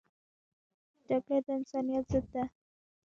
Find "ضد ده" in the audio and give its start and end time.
2.11-2.43